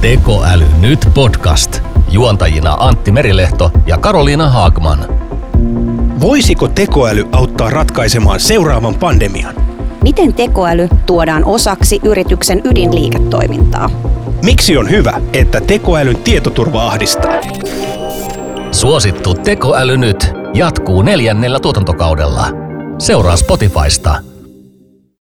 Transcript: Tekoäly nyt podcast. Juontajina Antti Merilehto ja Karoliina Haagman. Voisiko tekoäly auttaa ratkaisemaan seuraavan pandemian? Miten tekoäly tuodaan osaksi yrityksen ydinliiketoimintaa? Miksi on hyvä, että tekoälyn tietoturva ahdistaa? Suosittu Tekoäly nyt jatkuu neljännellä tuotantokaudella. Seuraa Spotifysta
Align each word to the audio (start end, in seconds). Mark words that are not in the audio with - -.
Tekoäly 0.00 0.64
nyt 0.80 1.08
podcast. 1.14 1.80
Juontajina 2.10 2.76
Antti 2.80 3.12
Merilehto 3.12 3.70
ja 3.86 3.98
Karoliina 3.98 4.48
Haagman. 4.48 4.98
Voisiko 6.20 6.68
tekoäly 6.68 7.24
auttaa 7.32 7.70
ratkaisemaan 7.70 8.40
seuraavan 8.40 8.94
pandemian? 8.94 9.54
Miten 10.02 10.34
tekoäly 10.34 10.88
tuodaan 11.06 11.44
osaksi 11.44 12.00
yrityksen 12.04 12.60
ydinliiketoimintaa? 12.64 13.90
Miksi 14.42 14.76
on 14.76 14.90
hyvä, 14.90 15.20
että 15.32 15.60
tekoälyn 15.60 16.16
tietoturva 16.16 16.86
ahdistaa? 16.86 17.32
Suosittu 18.72 19.34
Tekoäly 19.34 19.96
nyt 19.96 20.32
jatkuu 20.54 21.02
neljännellä 21.02 21.60
tuotantokaudella. 21.60 22.46
Seuraa 22.98 23.36
Spotifysta 23.36 24.14